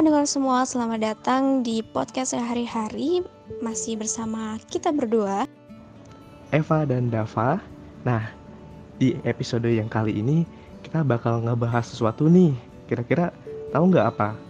pendengar 0.00 0.24
semua, 0.24 0.64
selamat 0.64 1.12
datang 1.12 1.60
di 1.60 1.84
podcast 1.84 2.32
sehari-hari. 2.32 3.20
Masih 3.60 4.00
bersama 4.00 4.56
kita 4.72 4.96
berdua. 4.96 5.44
Eva 6.56 6.88
dan 6.88 7.12
Dava. 7.12 7.60
Nah, 8.00 8.32
di 8.96 9.20
episode 9.28 9.68
yang 9.68 9.92
kali 9.92 10.24
ini 10.24 10.48
kita 10.80 11.04
bakal 11.04 11.44
ngebahas 11.44 11.84
sesuatu 11.84 12.32
nih. 12.32 12.56
Kira-kira 12.88 13.28
tahu 13.76 13.92
nggak 13.92 14.06
apa? 14.16 14.40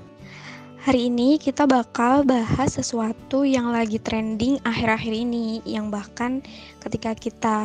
Hari 0.87 1.11
ini 1.11 1.35
kita 1.35 1.67
bakal 1.67 2.23
bahas 2.23 2.79
sesuatu 2.79 3.43
yang 3.43 3.75
lagi 3.75 3.99
trending 3.99 4.63
akhir-akhir 4.63 5.13
ini 5.13 5.67
Yang 5.67 5.87
bahkan 5.91 6.33
ketika 6.79 7.11
kita 7.19 7.57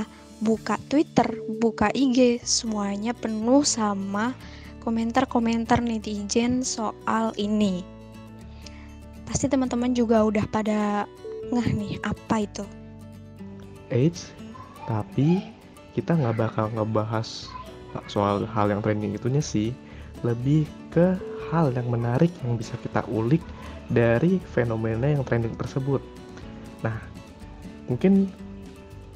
buka 0.42 0.82
Twitter, 0.90 1.38
buka 1.62 1.94
IG 1.94 2.42
Semuanya 2.42 3.14
penuh 3.14 3.62
sama 3.62 4.34
komentar-komentar 4.86 5.82
netizen 5.82 6.62
soal 6.62 7.34
ini. 7.42 7.82
Pasti 9.26 9.50
teman-teman 9.50 9.98
juga 9.98 10.22
udah 10.22 10.46
pada 10.46 11.10
ngeh 11.50 11.70
nih 11.74 11.94
apa 12.06 12.46
itu. 12.46 12.62
Eits, 13.90 14.30
tapi 14.86 15.42
kita 15.98 16.14
nggak 16.14 16.38
bakal 16.38 16.70
ngebahas 16.78 17.50
soal 18.06 18.46
hal 18.46 18.70
yang 18.70 18.86
trending 18.86 19.18
itunya 19.18 19.42
sih. 19.42 19.74
Lebih 20.22 20.70
ke 20.94 21.18
hal 21.50 21.74
yang 21.74 21.90
menarik 21.90 22.30
yang 22.46 22.54
bisa 22.54 22.78
kita 22.86 23.02
ulik 23.10 23.42
dari 23.90 24.38
fenomena 24.54 25.10
yang 25.10 25.26
trending 25.26 25.58
tersebut. 25.58 26.02
Nah, 26.86 26.98
mungkin 27.90 28.30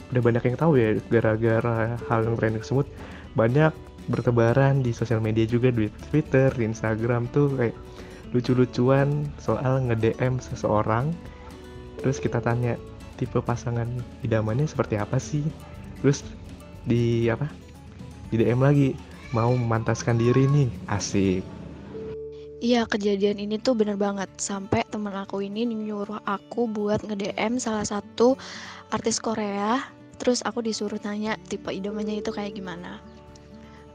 udah 0.09 0.21
banyak 0.25 0.43
yang 0.49 0.57
tahu 0.57 0.73
ya 0.81 0.97
gara-gara 1.13 1.93
hal 2.09 2.19
yang 2.25 2.33
trending 2.33 2.61
tersebut 2.65 2.89
banyak 3.37 3.69
bertebaran 4.09 4.81
di 4.81 4.89
sosial 4.89 5.21
media 5.21 5.45
juga 5.45 5.69
di 5.69 5.87
Twitter, 6.09 6.49
di 6.51 6.65
Instagram 6.65 7.29
tuh 7.29 7.53
kayak 7.55 7.77
lucu-lucuan 8.33 9.29
soal 9.37 9.85
nge-DM 9.85 10.41
seseorang. 10.41 11.13
Terus 12.01 12.17
kita 12.17 12.41
tanya 12.41 12.75
tipe 13.21 13.37
pasangan 13.39 13.87
idamannya 14.25 14.65
seperti 14.65 14.97
apa 14.97 15.21
sih? 15.21 15.45
Terus 16.01 16.25
di 16.89 17.29
apa? 17.29 17.45
Di 18.33 18.41
DM 18.41 18.61
lagi 18.61 18.97
mau 19.29 19.53
memantaskan 19.53 20.17
diri 20.17 20.49
nih, 20.49 20.69
asik. 20.89 21.45
Iya 22.59 22.83
kejadian 22.83 23.39
ini 23.39 23.55
tuh 23.55 23.71
bener 23.71 23.95
banget 23.95 24.27
Sampai 24.35 24.83
temen 24.91 25.15
aku 25.15 25.39
ini 25.39 25.63
nyuruh 25.63 26.19
aku 26.27 26.67
buat 26.67 26.99
nge-DM 27.07 27.55
salah 27.55 27.87
satu 27.87 28.35
artis 28.91 29.23
Korea 29.23 29.79
Terus 30.19 30.43
aku 30.43 30.59
disuruh 30.59 30.99
tanya 30.99 31.39
tipe 31.47 31.71
idamannya 31.71 32.19
itu 32.19 32.35
kayak 32.35 32.59
gimana 32.59 32.99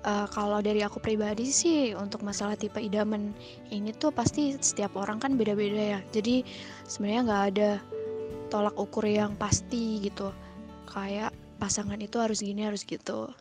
uh, 0.04 0.26
kalau 0.30 0.60
dari 0.60 0.84
aku 0.84 1.00
pribadi 1.00 1.48
sih 1.48 1.96
untuk 1.96 2.22
masalah 2.22 2.54
tipe 2.54 2.78
idaman 2.78 3.32
ini 3.72 3.90
tuh 3.96 4.12
pasti 4.12 4.54
setiap 4.54 4.94
orang 4.94 5.18
kan 5.18 5.34
beda-beda 5.34 5.98
ya. 5.98 6.00
Jadi 6.12 6.44
sebenarnya 6.86 7.20
nggak 7.26 7.44
ada 7.56 7.70
tolak 8.52 8.76
ukur 8.76 9.08
yang 9.08 9.34
pasti 9.34 10.04
gitu. 10.04 10.30
Kayak 10.86 11.34
pasangan 11.58 11.98
itu 11.98 12.20
harus 12.20 12.44
gini 12.44 12.68
harus 12.68 12.84
gitu. 12.84 13.32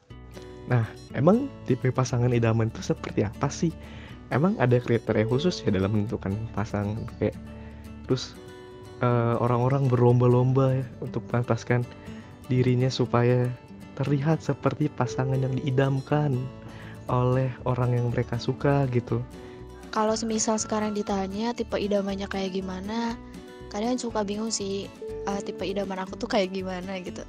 Nah 0.71 0.87
emang 1.13 1.51
tipe 1.67 1.91
pasangan 1.91 2.31
idaman 2.31 2.71
itu 2.71 2.81
seperti 2.81 3.27
apa 3.27 3.51
sih? 3.51 3.75
Emang 4.31 4.57
ada 4.57 4.79
kriteria 4.79 5.27
khusus 5.29 5.61
ya 5.61 5.69
dalam 5.69 5.93
menentukan 5.93 6.33
pasangan? 6.55 7.05
Kayak 7.19 7.37
terus 8.07 8.33
uh, 9.03 9.37
orang-orang 9.37 9.91
berlomba-lomba 9.91 10.81
ya 10.81 10.85
untuk 11.03 11.21
melantaskan 11.29 11.85
dirinya 12.47 12.91
supaya 12.91 13.47
terlihat 13.93 14.41
seperti 14.41 14.89
pasangan 14.89 15.37
yang 15.37 15.53
diidamkan 15.57 16.37
oleh 17.11 17.51
orang 17.67 17.93
yang 17.93 18.07
mereka 18.09 18.39
suka 18.39 18.87
gitu. 18.89 19.19
Kalau 19.93 20.17
semisal 20.17 20.57
sekarang 20.57 20.97
ditanya 20.97 21.53
tipe 21.53 21.77
idamannya 21.77 22.25
kayak 22.25 22.57
gimana, 22.57 23.13
kadang 23.69 23.97
suka 24.01 24.25
bingung 24.25 24.49
sih 24.49 24.89
uh, 25.29 25.37
tipe 25.43 25.61
idaman 25.61 26.01
aku 26.01 26.17
tuh 26.17 26.25
kayak 26.25 26.49
gimana 26.49 26.97
gitu. 27.03 27.21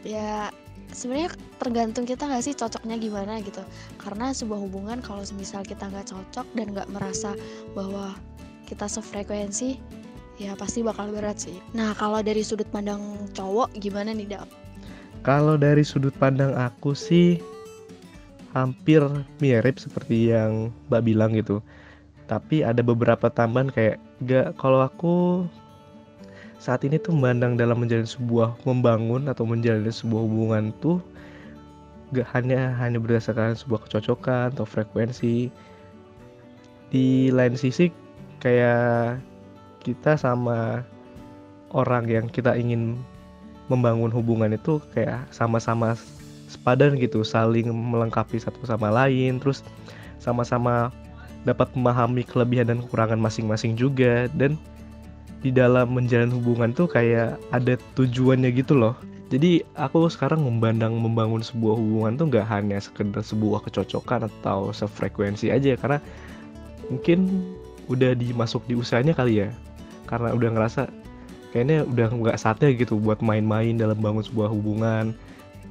Ya 0.00 0.48
sebenarnya 0.96 1.36
tergantung 1.60 2.08
kita 2.08 2.24
nggak 2.24 2.44
sih 2.44 2.54
cocoknya 2.56 2.96
gimana 2.96 3.44
gitu. 3.44 3.60
Karena 4.00 4.32
sebuah 4.32 4.60
hubungan 4.64 4.98
kalau 5.04 5.20
semisal 5.20 5.60
kita 5.60 5.92
nggak 5.92 6.08
cocok 6.08 6.46
dan 6.56 6.66
nggak 6.72 6.88
merasa 6.88 7.36
bahwa 7.76 8.16
kita 8.64 8.88
sefrekuensi, 8.88 9.76
ya 10.40 10.56
pasti 10.56 10.80
bakal 10.80 11.12
berat 11.12 11.36
sih. 11.36 11.60
Nah 11.76 11.92
kalau 11.92 12.24
dari 12.24 12.40
sudut 12.40 12.66
pandang 12.72 13.02
cowok 13.36 13.76
gimana 13.76 14.16
nih 14.16 14.40
Dap? 14.40 14.48
Kalau 15.20 15.60
dari 15.60 15.84
sudut 15.84 16.16
pandang 16.16 16.56
aku 16.56 16.96
sih 16.96 17.36
hampir 18.56 19.04
mirip 19.38 19.76
seperti 19.76 20.32
yang 20.32 20.72
Mbak 20.88 21.02
bilang 21.04 21.36
gitu. 21.36 21.60
Tapi 22.24 22.64
ada 22.64 22.80
beberapa 22.80 23.28
tambahan 23.28 23.68
kayak 23.68 23.98
gak 24.24 24.56
kalau 24.56 24.80
aku 24.86 25.44
saat 26.56 26.84
ini 26.88 26.96
tuh 26.96 27.12
memandang 27.16 27.56
dalam 27.56 27.80
menjalin 27.80 28.08
sebuah 28.08 28.56
membangun 28.64 29.28
atau 29.28 29.44
menjalin 29.48 29.88
sebuah 29.88 30.22
hubungan 30.24 30.72
tuh 30.80 31.00
gak 32.16 32.28
hanya 32.32 32.76
hanya 32.80 32.96
berdasarkan 32.96 33.52
sebuah 33.52 33.86
kecocokan 33.86 34.56
atau 34.56 34.64
frekuensi. 34.64 35.52
Di 36.90 37.30
lain 37.30 37.54
sisi 37.54 37.92
kayak 38.40 39.20
kita 39.84 40.16
sama 40.16 40.80
orang 41.76 42.08
yang 42.08 42.26
kita 42.26 42.56
ingin 42.56 42.98
membangun 43.70 44.10
hubungan 44.10 44.52
itu 44.52 44.82
kayak 44.92 45.24
sama-sama 45.30 45.94
sepadan 46.50 46.98
gitu 46.98 47.22
saling 47.22 47.70
melengkapi 47.70 48.42
satu 48.42 48.66
sama 48.66 48.90
lain 48.90 49.38
terus 49.38 49.62
sama-sama 50.18 50.90
dapat 51.48 51.72
memahami 51.72 52.26
kelebihan 52.26 52.68
dan 52.68 52.78
kekurangan 52.84 53.16
masing-masing 53.16 53.78
juga 53.78 54.28
dan 54.36 54.60
di 55.40 55.48
dalam 55.48 55.96
menjalin 55.96 56.28
hubungan 56.28 56.76
tuh 56.76 56.84
kayak 56.84 57.40
ada 57.48 57.80
tujuannya 57.96 58.52
gitu 58.52 58.76
loh. 58.76 58.92
Jadi 59.30 59.62
aku 59.78 60.10
sekarang 60.10 60.42
memandang 60.42 60.98
membangun 60.98 61.40
sebuah 61.40 61.78
hubungan 61.78 62.18
tuh 62.18 62.26
nggak 62.28 62.46
hanya 62.50 62.82
sekedar 62.82 63.22
sebuah 63.22 63.64
kecocokan 63.64 64.26
atau 64.26 64.74
sefrekuensi 64.74 65.54
aja 65.54 65.78
karena 65.78 66.02
mungkin 66.90 67.46
udah 67.86 68.18
dimasuk 68.18 68.66
di 68.66 68.74
usianya 68.74 69.14
kali 69.14 69.46
ya 69.46 69.48
karena 70.10 70.34
udah 70.34 70.50
ngerasa 70.50 70.90
kayaknya 71.50 71.86
udah 71.86 72.08
nggak 72.10 72.38
saatnya 72.38 72.74
gitu 72.74 72.98
buat 72.98 73.20
main-main 73.22 73.78
dalam 73.78 73.98
bangun 73.98 74.24
sebuah 74.24 74.50
hubungan. 74.50 75.14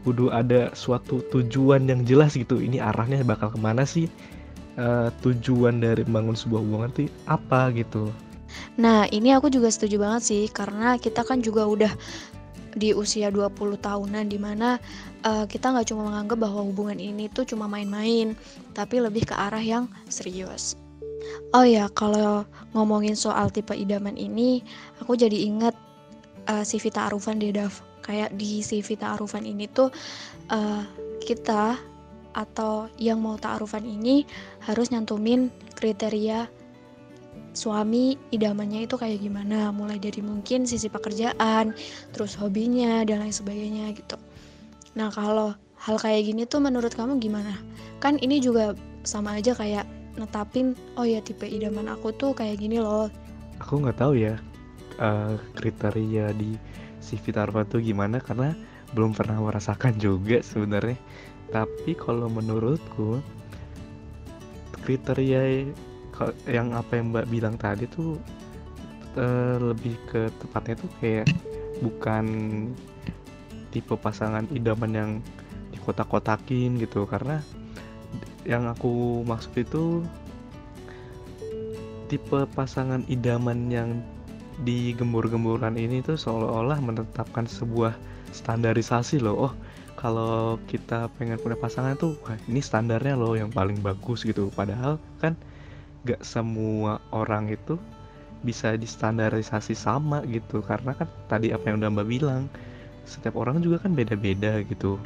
Kudu 0.08 0.32
ada 0.32 0.72
suatu 0.72 1.20
tujuan 1.28 1.84
yang 1.92 2.08
jelas 2.08 2.40
gitu 2.40 2.64
ini 2.64 2.80
arahnya 2.80 3.20
bakal 3.28 3.52
ke 3.52 3.60
mana 3.60 3.84
sih? 3.84 4.08
Uh, 4.80 5.12
tujuan 5.20 5.84
dari 5.84 6.08
bangun 6.08 6.40
sebuah 6.40 6.64
hubungan 6.64 6.90
tuh 6.96 7.12
apa 7.28 7.68
gitu? 7.76 8.08
Nah 8.80 9.12
ini 9.12 9.36
aku 9.36 9.52
juga 9.52 9.68
setuju 9.68 10.00
banget 10.00 10.22
sih 10.24 10.44
karena 10.48 10.96
kita 10.96 11.28
kan 11.28 11.44
juga 11.44 11.68
udah 11.68 11.92
di 12.78 12.94
usia 12.94 13.28
20 13.34 13.76
tahunan 13.82 14.26
di 14.30 14.40
mana 14.40 14.78
uh, 15.26 15.44
kita 15.50 15.74
nggak 15.74 15.90
cuma 15.90 16.08
menganggap 16.14 16.38
bahwa 16.38 16.62
hubungan 16.64 17.02
ini 17.02 17.28
tuh 17.32 17.44
cuma 17.44 17.66
main-main 17.66 18.38
tapi 18.78 19.02
lebih 19.02 19.26
ke 19.26 19.34
arah 19.34 19.62
yang 19.62 19.90
serius 20.08 20.78
Oh 21.54 21.66
ya, 21.66 21.90
kalau 21.92 22.46
ngomongin 22.78 23.18
soal 23.18 23.50
tipe 23.50 23.74
idaman 23.74 24.14
ini, 24.14 24.62
aku 25.02 25.18
jadi 25.18 25.36
inget 25.50 25.74
uh, 26.46 26.62
si 26.62 26.78
Vita 26.78 27.10
Arufan 27.10 27.42
deh, 27.42 27.50
Dav. 27.50 27.74
Kayak 28.06 28.34
di 28.38 28.62
si 28.66 28.82
Vita 28.82 29.14
Arufan 29.14 29.46
ini 29.46 29.70
tuh 29.70 29.90
uh, 30.50 30.84
kita 31.22 31.78
atau 32.34 32.88
yang 33.02 33.20
mau 33.20 33.36
ta'arufan 33.42 33.84
ini 33.86 34.24
harus 34.62 34.94
nyantumin 34.94 35.50
kriteria 35.74 36.46
suami 37.58 38.16
idamannya 38.30 38.86
itu 38.86 38.96
kayak 38.96 39.22
gimana. 39.22 39.74
Mulai 39.74 39.98
dari 39.98 40.22
mungkin 40.22 40.70
sisi 40.70 40.88
pekerjaan 40.88 41.74
terus 42.14 42.38
hobinya 42.38 43.02
dan 43.06 43.26
lain 43.26 43.34
sebagainya 43.34 43.92
gitu. 43.98 44.18
Nah 44.96 45.10
kalau 45.10 45.58
hal 45.80 45.96
kayak 45.98 46.30
gini 46.30 46.46
tuh 46.46 46.62
menurut 46.62 46.94
kamu 46.94 47.18
gimana? 47.18 47.58
Kan 48.00 48.22
ini 48.22 48.40
juga 48.40 48.78
sama 49.04 49.38
aja 49.42 49.58
kayak 49.58 49.86
netapin 50.20 50.76
oh 51.00 51.08
ya 51.08 51.24
tipe 51.24 51.48
idaman 51.48 51.88
aku 51.88 52.12
tuh 52.12 52.36
kayak 52.36 52.60
gini 52.60 52.84
loh. 52.84 53.08
Aku 53.64 53.80
nggak 53.80 53.98
tahu 54.04 54.20
ya 54.20 54.36
uh, 55.00 55.40
kriteria 55.56 56.36
di 56.36 56.60
si 57.00 57.16
Vitarva 57.16 57.64
tuh 57.64 57.80
gimana 57.80 58.20
karena 58.20 58.54
belum 58.92 59.16
pernah 59.16 59.40
merasakan 59.40 59.96
juga 59.98 60.44
sebenarnya. 60.44 61.00
Tapi 61.50 61.98
kalau 61.98 62.30
menurutku 62.30 63.24
kriteria 64.86 65.72
yang 66.46 66.76
apa 66.76 67.00
yang 67.00 67.16
mbak 67.16 67.26
bilang 67.32 67.56
tadi 67.56 67.88
tuh 67.88 68.20
uh, 69.18 69.56
lebih 69.58 69.96
ke 70.12 70.28
tepatnya 70.44 70.76
tuh 70.78 70.92
kayak 71.00 71.28
bukan 71.80 72.26
tipe 73.72 73.96
pasangan 73.96 74.46
idaman 74.52 74.92
yang 74.92 75.12
dikotak-kotakin 75.74 76.78
gitu. 76.78 77.08
Karena 77.08 77.42
yang 78.50 78.66
aku 78.66 79.22
maksud 79.30 79.54
itu 79.62 80.02
tipe 82.10 82.50
pasangan 82.58 83.06
idaman 83.06 83.70
yang 83.70 84.02
digembur-gemburan 84.66 85.78
ini 85.78 86.02
tuh 86.02 86.18
seolah-olah 86.18 86.82
menetapkan 86.82 87.46
sebuah 87.46 87.94
standarisasi 88.34 89.22
loh. 89.22 89.38
Oh 89.38 89.54
kalau 89.94 90.58
kita 90.66 91.14
pengen 91.22 91.38
punya 91.38 91.56
pasangan 91.62 91.94
tuh 91.94 92.18
wah 92.26 92.36
ini 92.50 92.58
standarnya 92.58 93.14
loh 93.14 93.38
yang 93.38 93.54
paling 93.54 93.78
bagus 93.86 94.26
gitu. 94.26 94.50
Padahal 94.58 94.98
kan 95.22 95.38
gak 96.10 96.26
semua 96.26 96.98
orang 97.14 97.54
itu 97.54 97.78
bisa 98.42 98.74
distandarisasi 98.74 99.78
sama 99.78 100.26
gitu. 100.26 100.66
Karena 100.66 100.98
kan 100.98 101.06
tadi 101.30 101.54
apa 101.54 101.70
yang 101.70 101.86
udah 101.86 101.94
mbak 101.94 102.08
bilang 102.10 102.50
setiap 103.06 103.38
orang 103.38 103.62
juga 103.62 103.86
kan 103.86 103.94
beda-beda 103.94 104.66
gitu 104.66 104.98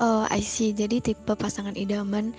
Oh, 0.00 0.24
I 0.32 0.40
see. 0.40 0.72
Jadi 0.72 1.12
tipe 1.12 1.36
pasangan 1.36 1.76
idaman 1.76 2.32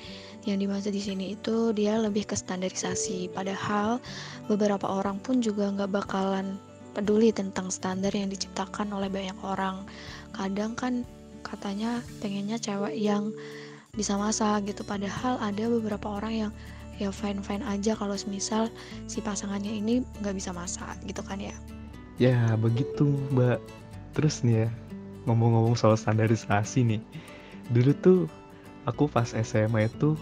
yang 0.49 0.57
dimaksud 0.57 0.97
di 0.97 1.01
sini 1.01 1.37
itu 1.37 1.69
dia 1.77 2.01
lebih 2.01 2.25
ke 2.25 2.33
standarisasi. 2.33 3.29
Padahal 3.29 4.01
beberapa 4.49 4.89
orang 4.89 5.21
pun 5.21 5.45
juga 5.45 5.69
nggak 5.69 5.93
bakalan 5.93 6.57
peduli 6.97 7.29
tentang 7.29 7.69
standar 7.69 8.09
yang 8.17 8.33
diciptakan 8.33 8.89
oleh 8.89 9.13
banyak 9.13 9.37
orang. 9.45 9.85
Kadang 10.33 10.73
kan 10.73 11.05
katanya 11.45 12.01
pengennya 12.17 12.57
cewek 12.57 12.97
yang 12.97 13.29
bisa 13.93 14.17
masak 14.17 14.65
gitu. 14.65 14.81
Padahal 14.81 15.37
ada 15.37 15.69
beberapa 15.69 16.17
orang 16.17 16.33
yang 16.33 16.51
ya 16.97 17.13
fine 17.13 17.45
fine 17.45 17.61
aja 17.65 17.93
kalau 17.93 18.17
misal 18.25 18.73
si 19.05 19.21
pasangannya 19.21 19.69
ini 19.69 20.01
nggak 20.25 20.33
bisa 20.33 20.49
masak 20.49 20.97
gitu 21.05 21.25
kan 21.25 21.41
ya. 21.41 21.53
ya 22.21 22.53
begitu 22.61 23.09
mbak 23.33 23.57
terus 24.13 24.45
nih 24.45 24.65
ya 24.65 24.69
ngomong-ngomong 25.25 25.73
soal 25.73 25.97
standarisasi 25.97 26.85
nih 26.85 27.01
dulu 27.71 27.91
tuh 28.03 28.19
aku 28.85 29.07
pas 29.07 29.27
SMA 29.31 29.87
itu 29.87 30.15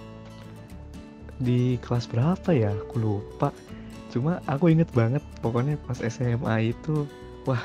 di 1.40 1.80
kelas 1.82 2.06
berapa 2.12 2.50
ya? 2.52 2.72
Aku 2.88 3.00
lupa. 3.00 3.50
Cuma 4.10 4.42
aku 4.50 4.74
inget 4.74 4.90
banget 4.94 5.22
pokoknya 5.42 5.78
pas 5.86 5.98
SMA 6.02 6.74
itu 6.74 7.06
wah 7.46 7.62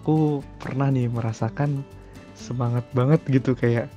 aku 0.00 0.40
pernah 0.60 0.88
nih 0.88 1.08
merasakan 1.12 1.84
semangat 2.36 2.84
banget 2.96 3.20
gitu 3.28 3.52
kayak 3.52 3.92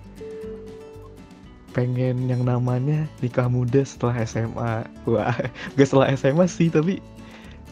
pengen 1.74 2.30
yang 2.30 2.46
namanya 2.46 3.10
nikah 3.20 3.50
muda 3.50 3.82
setelah 3.82 4.22
SMA 4.24 4.86
wah 5.10 5.34
gak 5.76 5.88
setelah 5.90 6.14
SMA 6.14 6.46
sih 6.46 6.70
tapi 6.70 7.02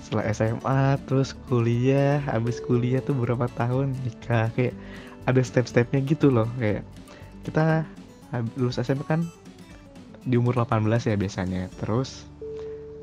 setelah 0.01 0.25
SMA 0.33 0.81
terus 1.05 1.37
kuliah 1.47 2.17
habis 2.25 2.57
kuliah 2.59 2.99
tuh 2.99 3.13
berapa 3.13 3.45
tahun 3.53 3.93
nikah 4.01 4.49
kayak 4.57 4.73
ada 5.29 5.41
step-stepnya 5.45 6.01
gitu 6.01 6.33
loh 6.33 6.49
kayak 6.57 6.81
kita 7.41 7.85
lulus 8.55 8.77
SMP 8.77 9.03
kan 9.05 9.25
di 10.25 10.37
umur 10.37 10.61
18 10.61 10.85
ya 11.09 11.15
biasanya. 11.17 11.67
Terus 11.81 12.25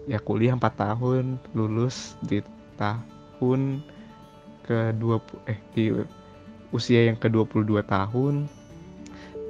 ya 0.06 0.22
kuliah 0.22 0.56
4 0.56 0.62
tahun 0.74 1.36
lulus 1.52 2.14
di 2.24 2.40
tahun 2.78 3.82
ke 4.64 4.94
20 4.96 5.50
eh 5.50 5.58
di 5.74 5.84
usia 6.70 7.08
yang 7.08 7.18
ke 7.18 7.26
22 7.26 7.82
tahun. 7.84 8.46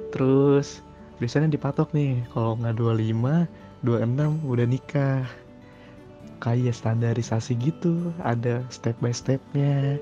Terus 0.09 0.81
biasanya 1.21 1.51
dipatok 1.51 1.93
nih 1.93 2.23
kalau 2.33 2.57
nggak 2.57 2.75
25 2.79 3.45
26 3.85 4.49
udah 4.49 4.67
nikah. 4.67 5.23
Kayak 6.39 6.71
standarisasi 6.79 7.59
gitu 7.59 8.15
ada 8.23 8.63
step 8.71 8.95
by 9.03 9.11
stepnya. 9.11 9.99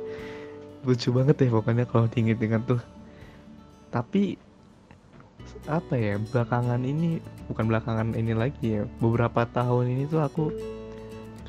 Lucu 0.86 1.10
banget 1.10 1.42
deh 1.42 1.50
pokoknya 1.50 1.90
kalau 1.90 2.06
diinget-inget 2.06 2.62
tuh. 2.70 2.82
Tapi 3.90 4.38
apa 5.68 5.94
ya 6.00 6.16
belakangan 6.32 6.82
ini 6.84 7.20
bukan 7.52 7.68
belakangan 7.68 8.16
ini 8.16 8.34
lagi 8.36 8.80
ya 8.80 8.84
beberapa 9.04 9.44
tahun 9.52 9.92
ini 9.98 10.04
tuh 10.08 10.22
aku 10.24 10.44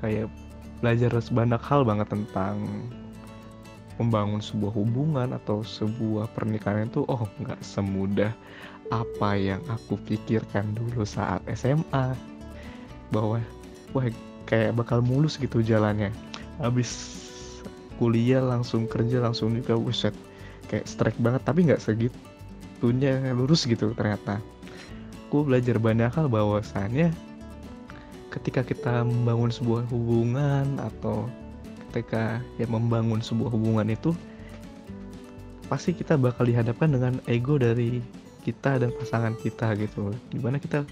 kayak 0.02 0.30
belajar 0.78 1.10
banyak 1.34 1.62
hal 1.62 1.82
banget 1.82 2.08
tentang 2.10 2.62
membangun 3.98 4.38
sebuah 4.38 4.72
hubungan 4.78 5.28
atau 5.34 5.66
sebuah 5.66 6.30
pernikahan 6.30 6.86
itu 6.86 7.02
oh 7.10 7.26
nggak 7.42 7.58
semudah 7.62 8.30
apa 8.88 9.36
yang 9.36 9.60
aku 9.68 9.98
pikirkan 10.06 10.72
dulu 10.72 11.02
saat 11.02 11.42
SMA 11.52 12.14
bahwa 13.10 13.42
wah 13.92 14.06
kayak 14.48 14.76
bakal 14.76 15.04
mulus 15.04 15.36
gitu 15.36 15.60
jalannya. 15.60 16.14
Habis 16.56 17.20
kuliah 18.00 18.40
langsung 18.40 18.88
kerja 18.88 19.20
langsung 19.20 19.52
juga 19.52 19.76
buset 19.76 20.14
kayak 20.72 20.88
strike 20.88 21.20
banget. 21.20 21.42
Tapi 21.44 21.68
nggak 21.68 21.82
segitu 21.82 22.16
waktunya 22.78 23.34
lurus 23.34 23.66
gitu 23.66 23.90
ternyata. 23.98 24.38
Aku 25.26 25.42
belajar 25.42 25.82
banyak 25.82 26.14
hal 26.14 26.30
bahwasannya 26.30 27.10
ketika 28.30 28.62
kita 28.62 29.02
membangun 29.02 29.50
sebuah 29.50 29.82
hubungan 29.90 30.78
atau 30.78 31.26
ketika 31.90 32.38
ya 32.54 32.70
membangun 32.70 33.19
sebuah 33.19 33.50
hubungan 33.50 33.90
itu 33.90 34.14
pasti 35.66 35.90
kita 35.90 36.14
bakal 36.14 36.46
dihadapkan 36.46 36.94
dengan 36.94 37.19
ego 37.26 37.58
dari 37.58 37.98
kita 38.46 38.78
dan 38.78 38.94
pasangan 38.94 39.34
kita 39.42 39.74
gitu. 39.74 40.14
Di 40.31 40.38
mana 40.38 40.62
kita 40.62 40.86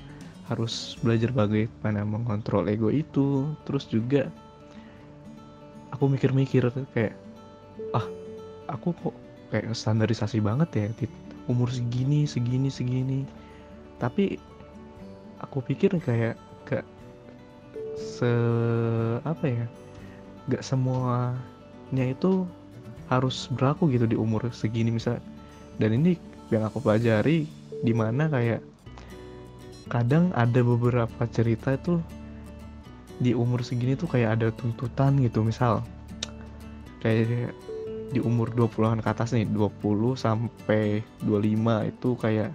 harus 0.51 0.99
belajar 1.07 1.31
bagaimana 1.31 2.03
mengontrol 2.03 2.67
ego 2.67 2.91
itu. 2.91 3.47
Terus 3.63 3.87
juga 3.87 4.27
aku 5.95 6.11
mikir-mikir 6.11 6.67
kayak 6.91 7.15
ah 7.95 8.05
aku 8.75 8.91
kok 8.91 9.15
kayak 9.55 9.71
standarisasi 9.71 10.43
banget 10.43 10.69
ya 10.75 10.91
umur 11.47 11.71
segini 11.71 12.27
segini 12.27 12.69
segini. 12.71 13.21
Tapi 13.99 14.37
aku 15.41 15.63
pikir 15.65 15.95
kayak 16.03 16.37
gak 16.67 16.85
se 17.97 18.29
apa 19.25 19.45
ya 19.49 19.67
gak 20.53 20.63
semuanya 20.63 22.05
itu 22.13 22.45
harus 23.07 23.47
berlaku 23.55 23.91
gitu 23.95 24.07
di 24.07 24.19
umur 24.19 24.47
segini 24.51 24.91
misal. 24.91 25.23
Dan 25.79 25.95
ini 25.97 26.19
yang 26.51 26.67
aku 26.67 26.83
pelajari 26.83 27.47
di 27.83 27.93
mana 27.93 28.27
kayak 28.31 28.63
kadang 29.87 30.35
ada 30.35 30.61
beberapa 30.67 31.23
cerita 31.31 31.79
itu 31.79 32.03
di 33.23 33.33
umur 33.33 33.63
segini 33.63 33.97
tuh 33.97 34.11
kayak 34.11 34.41
ada 34.41 34.49
tuntutan 34.53 35.17
gitu 35.23 35.47
misal. 35.47 35.81
Kayak 37.01 37.55
di 38.11 38.23
umur 38.23 38.55
20-an 38.55 39.03
ke 39.03 39.09
atas 39.11 39.35
nih 39.35 39.49
20 39.51 40.15
sampai 40.15 41.03
25 41.27 41.91
itu 41.91 42.11
kayak 42.19 42.51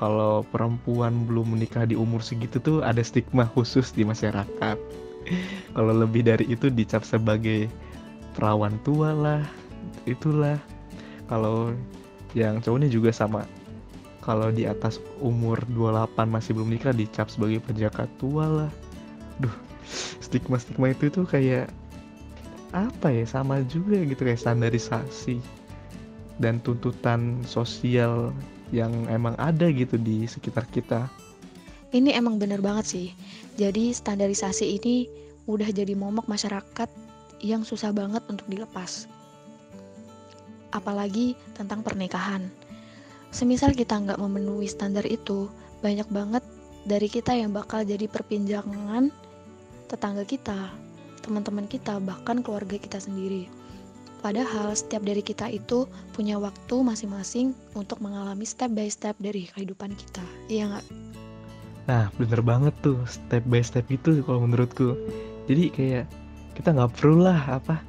kalau 0.00 0.40
perempuan 0.48 1.28
belum 1.28 1.54
menikah 1.54 1.84
di 1.84 1.92
umur 1.92 2.24
segitu 2.24 2.56
tuh 2.56 2.80
ada 2.80 3.04
stigma 3.04 3.44
khusus 3.52 3.92
di 3.92 4.00
masyarakat. 4.00 4.80
Kalau 5.76 5.92
lebih 5.92 6.24
dari 6.24 6.48
itu 6.48 6.72
dicap 6.72 7.04
sebagai 7.04 7.68
perawan 8.32 8.80
tua 8.80 9.12
lah 9.12 9.44
itulah. 10.08 10.56
Kalau 11.28 11.76
yang 12.32 12.64
cowoknya 12.64 12.88
juga 12.88 13.12
sama. 13.12 13.44
Kalau 14.24 14.48
di 14.48 14.64
atas 14.64 15.04
umur 15.20 15.60
28 15.68 16.16
masih 16.32 16.56
belum 16.56 16.72
nikah 16.72 16.96
dicap 16.96 17.28
sebagai 17.28 17.60
penjaga 17.60 18.08
tua 18.16 18.48
lah. 18.48 18.70
Duh 19.36 19.52
stigma-stigma 20.24 20.94
itu 20.94 21.10
tuh 21.10 21.26
kayak 21.26 21.68
apa 22.70 23.10
ya 23.10 23.26
sama 23.26 23.62
juga 23.66 23.98
gitu 24.02 24.22
kayak 24.22 24.40
standarisasi 24.40 25.42
dan 26.40 26.62
tuntutan 26.62 27.42
sosial 27.44 28.32
yang 28.70 28.92
emang 29.10 29.34
ada 29.36 29.68
gitu 29.68 29.98
di 29.98 30.24
sekitar 30.24 30.64
kita. 30.70 31.10
Ini 31.90 32.14
emang 32.14 32.38
bener 32.38 32.62
banget 32.62 32.86
sih. 32.86 33.08
Jadi 33.58 33.90
standarisasi 33.90 34.78
ini 34.78 35.10
udah 35.50 35.68
jadi 35.74 35.98
momok 35.98 36.30
masyarakat 36.30 36.86
yang 37.42 37.66
susah 37.66 37.90
banget 37.90 38.22
untuk 38.30 38.46
dilepas. 38.46 39.10
Apalagi 40.70 41.34
tentang 41.58 41.82
pernikahan. 41.82 42.46
Semisal 43.34 43.74
kita 43.74 43.98
nggak 43.98 44.22
memenuhi 44.22 44.70
standar 44.70 45.02
itu, 45.06 45.50
banyak 45.82 46.06
banget 46.10 46.42
dari 46.86 47.10
kita 47.10 47.34
yang 47.34 47.50
bakal 47.50 47.82
jadi 47.82 48.06
perpinjangan 48.06 49.10
tetangga 49.90 50.22
kita, 50.22 50.70
teman-teman 51.22 51.68
kita, 51.68 52.00
bahkan 52.02 52.40
keluarga 52.44 52.76
kita 52.76 52.98
sendiri. 53.00 53.46
Padahal 54.20 54.76
setiap 54.76 55.00
dari 55.00 55.24
kita 55.24 55.48
itu 55.48 55.88
punya 56.12 56.36
waktu 56.36 56.76
masing-masing 56.84 57.56
untuk 57.72 58.04
mengalami 58.04 58.44
step 58.44 58.68
by 58.76 58.88
step 58.92 59.16
dari 59.16 59.48
kehidupan 59.56 59.96
kita. 59.96 60.20
Iya 60.52 60.76
nggak? 60.76 60.86
Nah, 61.88 62.12
bener 62.20 62.40
banget 62.44 62.76
tuh 62.84 63.00
step 63.08 63.40
by 63.48 63.64
step 63.64 63.88
itu 63.88 64.20
kalau 64.28 64.44
menurutku. 64.44 64.92
Jadi 65.48 65.72
kayak 65.72 66.04
kita 66.52 66.76
nggak 66.76 66.92
perlu 67.00 67.24
lah 67.24 67.40
apa 67.48 67.80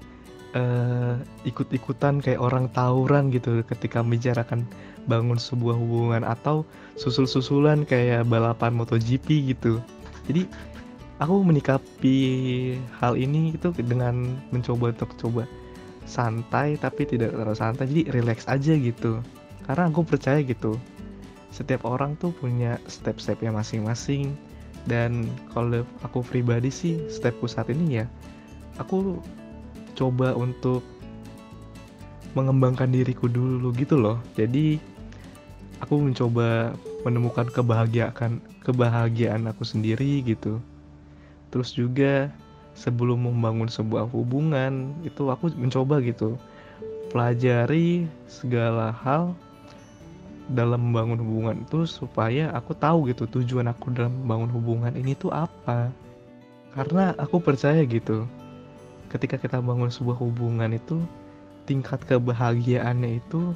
uh, 0.55 1.19
ikut-ikutan 1.43 2.23
kayak 2.23 2.39
orang 2.39 2.71
tawuran 2.71 3.27
gitu 3.27 3.59
ketika 3.67 3.99
membicarakan 3.99 4.63
bangun 5.09 5.35
sebuah 5.35 5.75
hubungan 5.75 6.23
atau 6.23 6.63
susul-susulan 6.95 7.83
kayak 7.83 8.23
balapan 8.31 8.71
MotoGP 8.71 9.51
gitu. 9.51 9.83
Jadi 10.29 10.47
aku 11.21 11.45
menikapi 11.45 12.17
hal 12.97 13.13
ini 13.13 13.53
itu 13.53 13.69
dengan 13.85 14.41
mencoba 14.49 14.89
untuk 14.89 15.13
coba 15.21 15.43
santai 16.09 16.81
tapi 16.81 17.05
tidak 17.05 17.37
terlalu 17.37 17.53
santai. 17.53 17.85
Jadi 17.85 18.03
relax 18.09 18.49
aja 18.49 18.73
gitu. 18.73 19.21
Karena 19.69 19.87
aku 19.93 20.01
percaya 20.01 20.41
gitu 20.41 20.81
setiap 21.53 21.85
orang 21.85 22.17
tuh 22.17 22.33
punya 22.33 22.81
step-stepnya 22.89 23.53
masing-masing. 23.53 24.33
Dan 24.89 25.29
kalau 25.53 25.85
aku 26.01 26.25
pribadi 26.25 26.73
sih 26.73 26.97
stepku 27.05 27.45
saat 27.45 27.69
ini 27.69 28.01
ya 28.01 28.09
aku 28.81 29.21
coba 29.93 30.33
untuk 30.33 30.81
mengembangkan 32.33 32.89
diriku 32.89 33.29
dulu 33.29 33.69
gitu 33.77 34.01
loh. 34.01 34.17
Jadi 34.33 34.81
aku 35.85 36.01
mencoba 36.01 36.73
menemukan 37.05 37.45
kebahagiaan 37.53 38.41
kebahagiaan 38.65 39.45
aku 39.45 39.61
sendiri 39.61 40.25
gitu 40.25 40.57
terus 41.51 41.75
juga 41.75 42.31
sebelum 42.73 43.27
membangun 43.27 43.67
sebuah 43.67 44.07
hubungan 44.09 44.95
itu 45.03 45.27
aku 45.27 45.51
mencoba 45.59 45.99
gitu 46.01 46.39
pelajari 47.11 48.07
segala 48.25 48.95
hal 48.95 49.35
dalam 50.51 50.91
membangun 50.91 51.19
hubungan 51.19 51.55
itu 51.63 51.83
supaya 51.87 52.51
aku 52.55 52.75
tahu 52.75 53.11
gitu 53.11 53.27
tujuan 53.27 53.71
aku 53.71 53.91
dalam 53.91 54.11
membangun 54.23 54.51
hubungan 54.51 54.93
ini 54.95 55.15
tuh 55.15 55.31
apa. 55.31 55.91
Karena 56.71 57.11
aku 57.19 57.43
percaya 57.43 57.83
gitu 57.83 58.23
ketika 59.11 59.35
kita 59.35 59.59
bangun 59.59 59.91
sebuah 59.91 60.15
hubungan 60.23 60.71
itu 60.71 61.03
tingkat 61.67 61.99
kebahagiaannya 62.07 63.19
itu 63.19 63.51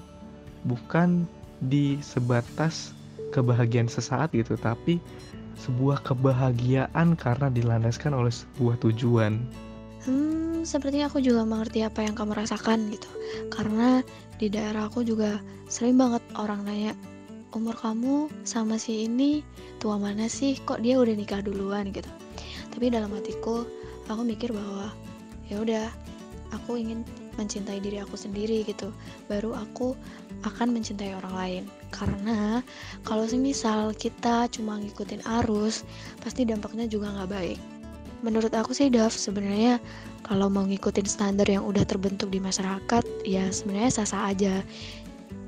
bukan 0.68 1.24
di 1.64 1.96
sebatas 2.04 2.92
kebahagiaan 3.32 3.88
sesaat 3.88 4.36
gitu 4.36 4.60
tapi 4.60 5.00
sebuah 5.60 6.04
kebahagiaan 6.04 7.16
karena 7.16 7.48
dilandaskan 7.52 8.12
oleh 8.12 8.32
sebuah 8.32 8.80
tujuan. 8.84 9.40
Hmm 10.06 10.36
sepertinya 10.66 11.08
aku 11.08 11.22
juga 11.22 11.46
mengerti 11.46 11.86
apa 11.86 12.02
yang 12.02 12.18
kamu 12.18 12.34
rasakan 12.34 12.90
gitu. 12.90 13.08
Karena 13.54 14.02
di 14.42 14.50
daerah 14.50 14.90
aku 14.90 15.06
juga 15.06 15.40
sering 15.70 15.96
banget 15.96 16.26
orang 16.36 16.66
nanya 16.66 16.98
umur 17.54 17.78
kamu 17.78 18.28
sama 18.44 18.76
si 18.76 19.06
ini 19.08 19.46
tua 19.80 20.02
mana 20.02 20.26
sih? 20.26 20.58
Kok 20.58 20.82
dia 20.82 20.98
udah 20.98 21.14
nikah 21.14 21.46
duluan? 21.46 21.94
gitu. 21.94 22.10
Tapi 22.74 22.92
dalam 22.92 23.14
hatiku 23.14 23.64
aku 24.10 24.22
mikir 24.26 24.52
bahwa 24.52 24.92
ya 25.48 25.62
udah 25.62 25.86
aku 26.52 26.76
ingin 26.82 27.06
mencintai 27.40 27.80
diri 27.80 28.02
aku 28.02 28.18
sendiri 28.18 28.66
gitu. 28.66 28.92
Baru 29.30 29.56
aku 29.56 29.94
akan 30.44 30.76
mencintai 30.76 31.16
orang 31.16 31.36
lain 31.38 31.64
karena 31.96 32.60
kalau 33.08 33.24
semisal 33.24 33.96
kita 33.96 34.52
cuma 34.52 34.76
ngikutin 34.78 35.24
arus 35.42 35.88
pasti 36.20 36.44
dampaknya 36.44 36.86
juga 36.86 37.16
nggak 37.16 37.32
baik. 37.32 37.60
Menurut 38.22 38.52
aku 38.52 38.76
sih 38.76 38.92
Dav 38.92 39.16
sebenarnya 39.16 39.80
kalau 40.28 40.52
mau 40.52 40.66
ngikutin 40.68 41.08
standar 41.08 41.48
yang 41.48 41.64
udah 41.64 41.88
terbentuk 41.88 42.28
di 42.34 42.44
masyarakat 42.44 43.04
ya 43.24 43.48
sebenarnya 43.48 44.02
sah-sah 44.02 44.34
aja. 44.34 44.60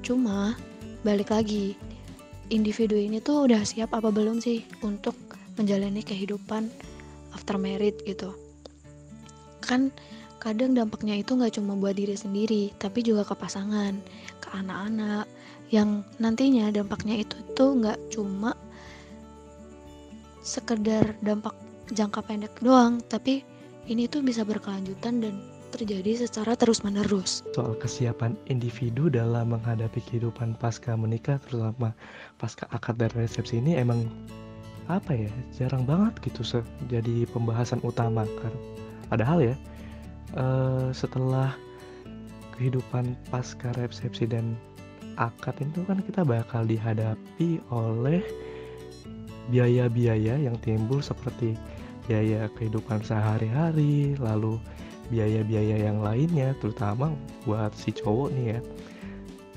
Cuma 0.06 0.56
balik 1.04 1.34
lagi 1.34 1.76
individu 2.48 2.96
ini 2.96 3.20
tuh 3.20 3.50
udah 3.50 3.66
siap 3.68 3.92
apa 3.92 4.08
belum 4.08 4.40
sih 4.40 4.64
untuk 4.86 5.18
menjalani 5.60 6.06
kehidupan 6.06 6.70
after 7.36 7.60
married 7.60 7.98
gitu? 8.08 8.32
Kan 9.60 9.92
kadang 10.38 10.78
dampaknya 10.78 11.18
itu 11.18 11.34
nggak 11.34 11.58
cuma 11.58 11.74
buat 11.74 11.98
diri 11.98 12.14
sendiri 12.14 12.72
tapi 12.78 13.02
juga 13.02 13.26
ke 13.26 13.34
pasangan 13.34 13.98
ke 14.38 14.48
anak-anak 14.54 15.26
yang 15.68 16.04
nantinya 16.22 16.72
dampaknya 16.72 17.24
itu 17.24 17.36
tuh 17.56 17.76
nggak 17.76 18.00
cuma 18.14 18.56
sekedar 20.40 21.16
dampak 21.20 21.52
jangka 21.92 22.24
pendek 22.24 22.56
doang 22.64 23.04
tapi 23.12 23.44
ini 23.88 24.08
tuh 24.08 24.24
bisa 24.24 24.44
berkelanjutan 24.44 25.24
dan 25.24 25.36
terjadi 25.68 26.28
secara 26.28 26.56
terus-menerus. 26.56 27.44
Soal 27.52 27.76
kesiapan 27.76 28.40
individu 28.48 29.12
dalam 29.12 29.52
menghadapi 29.52 30.00
kehidupan 30.00 30.56
pasca 30.56 30.96
menikah, 30.96 31.40
terutama 31.44 31.92
pasca 32.40 32.68
akad 32.72 32.96
dan 33.00 33.12
resepsi 33.16 33.60
ini 33.60 33.76
emang 33.76 34.08
apa 34.88 35.12
ya 35.12 35.32
jarang 35.52 35.84
banget 35.84 36.16
gitu 36.24 36.64
jadi 36.88 37.28
pembahasan 37.36 37.84
utama 37.84 38.24
kan 38.40 38.54
padahal 39.12 39.44
ya 39.44 39.56
uh, 40.40 40.90
setelah 40.96 41.52
kehidupan 42.56 43.20
pasca 43.28 43.76
resepsi 43.76 44.24
dan 44.32 44.56
akad 45.18 45.58
itu 45.60 45.82
kan 45.84 46.00
kita 46.06 46.22
bakal 46.22 46.64
dihadapi 46.64 47.60
oleh 47.74 48.22
biaya-biaya 49.50 50.38
yang 50.38 50.56
timbul 50.62 51.02
seperti 51.02 51.58
biaya 52.08 52.48
kehidupan 52.56 53.04
sehari-hari 53.04 54.16
lalu 54.22 54.62
biaya-biaya 55.12 55.88
yang 55.88 56.00
lainnya 56.04 56.56
terutama 56.60 57.12
buat 57.44 57.72
si 57.76 57.92
cowok 57.92 58.30
nih 58.36 58.46
ya. 58.56 58.60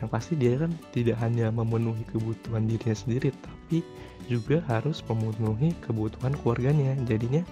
Yang 0.01 0.09
pasti 0.09 0.33
dia 0.41 0.55
kan 0.57 0.73
tidak 0.97 1.21
hanya 1.21 1.53
memenuhi 1.53 2.03
kebutuhan 2.09 2.65
dirinya 2.65 2.97
sendiri 2.97 3.31
tapi 3.45 3.85
juga 4.31 4.65
harus 4.71 5.05
memenuhi 5.07 5.77
kebutuhan 5.85 6.33
keluarganya. 6.41 6.97
Jadinya 7.05 7.45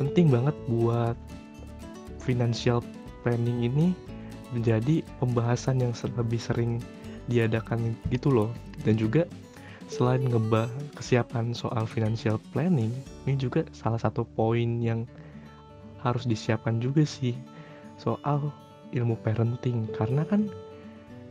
penting 0.00 0.32
banget 0.32 0.56
buat 0.70 1.18
financial 2.24 2.80
planning 3.20 3.68
ini 3.68 3.92
menjadi 4.56 5.04
pembahasan 5.20 5.84
yang 5.84 5.92
lebih 6.16 6.40
sering 6.40 6.80
diadakan 7.30 7.94
gitu 8.10 8.34
loh. 8.34 8.50
Dan 8.82 8.98
juga 8.98 9.24
selain 9.86 10.22
ngebah 10.26 10.66
kesiapan 10.98 11.54
soal 11.54 11.86
financial 11.86 12.38
planning 12.54 12.94
ini 13.26 13.34
juga 13.38 13.66
salah 13.74 13.98
satu 13.98 14.22
poin 14.22 14.78
yang 14.78 15.06
harus 16.02 16.26
disiapkan 16.26 16.78
juga 16.82 17.06
sih 17.06 17.38
soal 17.96 18.50
ilmu 18.90 19.14
parenting. 19.22 19.86
Karena 19.94 20.26
kan 20.26 20.50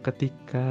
ketika 0.08 0.68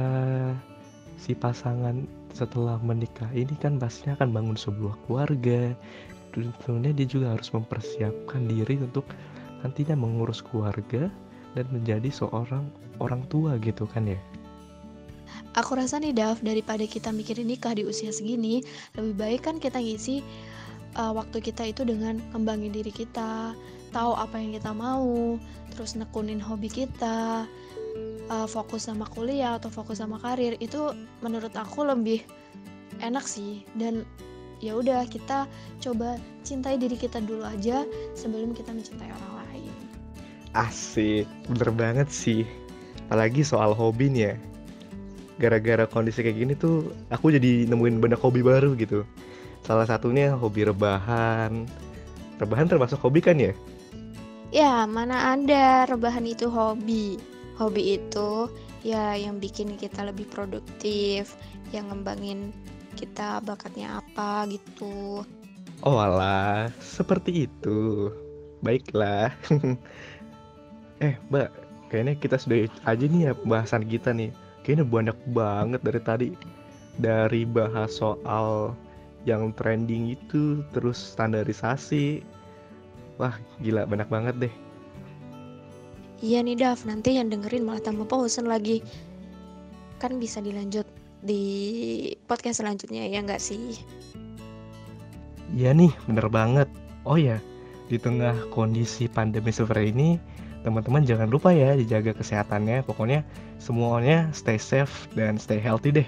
si 1.21 1.37
pasangan 1.37 2.09
setelah 2.33 2.81
menikah 2.81 3.29
ini 3.33 3.53
kan 3.57 3.77
pastinya 3.77 4.17
akan 4.17 4.29
bangun 4.31 4.57
sebuah 4.57 4.95
keluarga 5.05 5.73
tentunya 6.31 6.93
dia 6.93 7.07
juga 7.09 7.33
harus 7.33 7.49
mempersiapkan 7.51 8.45
diri 8.45 8.77
untuk 8.79 9.05
nantinya 9.65 9.97
mengurus 9.97 10.39
keluarga 10.45 11.09
dan 11.57 11.65
menjadi 11.73 12.07
seorang 12.13 12.69
orang 13.01 13.25
tua 13.27 13.57
gitu 13.59 13.89
kan 13.89 14.07
ya 14.07 14.19
Aku 15.57 15.75
rasa 15.75 15.97
nih 15.97 16.13
Dav, 16.13 16.39
daripada 16.45 16.85
kita 16.85 17.09
mikirin 17.09 17.49
nikah 17.49 17.73
di 17.73 17.83
usia 17.83 18.13
segini, 18.13 18.61
lebih 18.95 19.15
baik 19.17 19.41
kan 19.49 19.55
kita 19.57 19.81
ngisi 19.81 20.21
uh, 20.95 21.13
waktu 21.13 21.41
kita 21.41 21.69
itu 21.69 21.81
dengan 21.85 22.21
kembangin 22.31 22.73
diri 22.73 22.93
kita, 22.93 23.53
tahu 23.91 24.13
apa 24.13 24.37
yang 24.37 24.55
kita 24.55 24.71
mau, 24.71 25.37
terus 25.73 25.97
nekunin 25.97 26.41
hobi 26.41 26.69
kita, 26.69 27.49
uh, 28.29 28.47
fokus 28.47 28.87
sama 28.87 29.09
kuliah 29.09 29.57
atau 29.57 29.67
fokus 29.73 29.99
sama 29.99 30.21
karir 30.21 30.55
itu 30.61 30.93
menurut 31.25 31.51
aku 31.57 31.83
lebih 31.83 32.21
enak 33.01 33.25
sih 33.25 33.65
dan 33.75 34.05
ya 34.59 34.75
udah 34.75 35.07
kita 35.07 35.47
coba 35.79 36.19
cintai 36.43 36.75
diri 36.75 36.95
kita 36.95 37.23
dulu 37.23 37.43
aja 37.47 37.87
sebelum 38.13 38.51
kita 38.53 38.75
mencintai 38.75 39.09
orang 39.09 39.33
lain. 39.45 39.73
Asik, 40.53 41.25
bener 41.47 41.69
banget 41.73 42.09
sih. 42.09 42.43
Apalagi 43.07 43.41
soal 43.41 43.73
hobi 43.73 44.11
nih 44.11 44.23
ya. 44.23 44.33
Gara-gara 45.39 45.87
kondisi 45.87 46.19
kayak 46.21 46.37
gini 46.37 46.53
tuh 46.53 46.91
aku 47.09 47.31
jadi 47.31 47.65
nemuin 47.71 48.03
banyak 48.03 48.19
hobi 48.19 48.43
baru 48.43 48.75
gitu. 48.75 49.07
Salah 49.63 49.87
satunya 49.87 50.35
hobi 50.35 50.67
rebahan. 50.67 51.63
Rebahan 52.39 52.67
termasuk 52.67 52.99
hobi 52.99 53.23
kan 53.23 53.39
ya? 53.39 53.55
Ya, 54.51 54.83
mana 54.83 55.35
ada 55.35 55.87
rebahan 55.87 56.27
itu 56.27 56.51
hobi 56.51 57.19
hobi 57.59 57.99
itu 57.99 58.47
ya 58.87 59.19
yang 59.19 59.43
bikin 59.43 59.75
kita 59.75 60.07
lebih 60.07 60.23
produktif 60.31 61.35
yang 61.75 61.91
ngembangin 61.91 62.55
kita 62.95 63.43
bakatnya 63.43 63.99
apa 63.99 64.47
gitu 64.47 65.27
oh 65.83 65.97
alah 65.99 66.71
seperti 66.79 67.51
itu 67.51 68.07
baiklah 68.63 69.35
eh 71.05 71.19
mbak 71.27 71.51
kayaknya 71.91 72.15
kita 72.15 72.39
sudah 72.39 72.57
aja 72.87 73.03
nih 73.03 73.21
ya 73.29 73.31
pembahasan 73.35 73.83
kita 73.83 74.15
nih 74.15 74.31
kayaknya 74.63 74.85
banyak 74.85 75.17
banget 75.31 75.81
dari 75.81 76.01
tadi 76.01 76.27
dari 76.99 77.47
bahas 77.47 77.95
soal 77.99 78.75
yang 79.27 79.51
trending 79.55 80.15
itu 80.15 80.63
terus 80.71 80.95
standarisasi 80.95 82.23
wah 83.19 83.35
gila 83.59 83.83
banyak 83.87 84.07
banget 84.07 84.35
deh 84.47 84.55
Iya 86.19 86.43
nih 86.43 86.59
Dav, 86.59 86.83
nanti 86.83 87.15
yang 87.15 87.31
dengerin 87.31 87.63
malah 87.63 87.79
tambah 87.79 88.03
bosen 88.03 88.43
lagi. 88.43 88.83
Kan 90.03 90.19
bisa 90.19 90.43
dilanjut 90.43 90.83
di 91.23 91.43
podcast 92.27 92.59
selanjutnya 92.59 93.07
ya 93.07 93.23
nggak 93.23 93.39
sih? 93.39 93.79
Iya 95.55 95.71
nih, 95.71 95.95
bener 96.11 96.27
banget. 96.27 96.67
Oh 97.07 97.15
ya, 97.15 97.39
di 97.87 97.95
tengah 97.95 98.35
kondisi 98.51 99.07
pandemi 99.07 99.55
seperti 99.55 99.95
ini, 99.95 100.09
teman-teman 100.61 101.03
jangan 101.07 101.29
lupa 101.31 101.51
ya 101.55 101.75
dijaga 101.75 102.11
kesehatannya. 102.15 102.83
Pokoknya 102.83 103.23
semuanya 103.61 104.29
stay 104.35 104.59
safe 104.59 105.07
dan 105.15 105.39
stay 105.39 105.59
healthy 105.59 105.91
deh. 105.91 106.07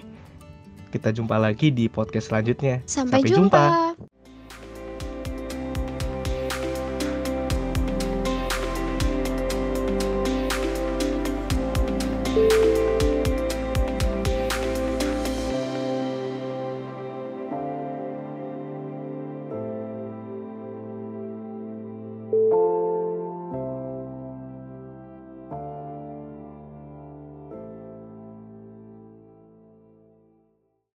Kita 0.92 1.16
jumpa 1.16 1.40
lagi 1.40 1.72
di 1.72 1.88
podcast 1.88 2.30
selanjutnya. 2.32 2.84
Sampai, 2.84 3.24
Sampai 3.24 3.32
jumpa. 3.32 3.64
jumpa. 3.64 4.12